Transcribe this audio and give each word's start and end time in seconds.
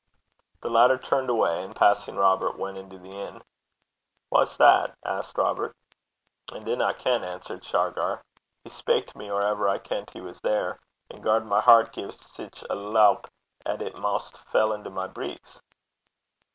The 0.63 0.69
latter 0.71 0.97
turned 0.97 1.29
away, 1.29 1.61
and 1.63 1.75
passing 1.75 2.15
Robert, 2.15 2.57
went 2.57 2.79
into 2.79 2.97
the 2.97 3.11
inn. 3.11 3.39
'Wha's 4.31 4.57
that?' 4.57 4.97
asked 5.05 5.37
Robert. 5.37 5.75
'I 6.51 6.57
dinna 6.61 6.95
ken,' 6.95 7.23
answered 7.23 7.63
Shargar. 7.63 8.23
'He 8.63 8.71
spak 8.71 9.05
to 9.11 9.17
me 9.19 9.29
or 9.29 9.45
ever 9.45 9.69
I 9.69 9.77
kent 9.77 10.09
he 10.13 10.19
was 10.21 10.41
there, 10.41 10.79
and 11.11 11.21
garred 11.21 11.45
my 11.45 11.61
hert 11.61 11.93
gie 11.93 12.09
sic 12.09 12.63
a 12.67 12.73
loup 12.73 13.27
'at 13.63 13.83
it 13.83 13.99
maist 13.99 14.39
fell 14.51 14.73
into 14.73 14.89
my 14.89 15.05
breeks.' 15.05 15.61